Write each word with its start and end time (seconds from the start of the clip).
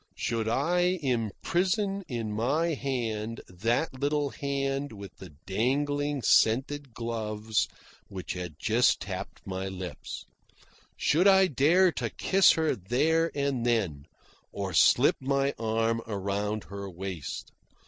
Should 0.15 0.47
I 0.47 0.97
imprison 1.03 2.01
in 2.07 2.31
my 2.33 2.69
hand 2.69 3.41
that 3.47 3.99
little 3.99 4.31
hand 4.31 4.91
with 4.91 5.17
the 5.17 5.29
dangling, 5.45 6.23
scented 6.23 6.91
gloves 6.95 7.67
which 8.07 8.33
had 8.33 8.55
just 8.57 8.99
tapped 9.01 9.45
my 9.45 9.67
lips? 9.67 10.25
Should 10.97 11.27
I 11.27 11.45
dare 11.45 11.91
to 11.91 12.09
kiss 12.09 12.53
her 12.53 12.75
there 12.75 13.29
and 13.35 13.63
then, 13.63 14.07
or 14.51 14.73
slip 14.73 15.17
my 15.19 15.53
arm 15.59 16.01
around 16.07 16.63
her 16.63 16.89
waist? 16.89 17.51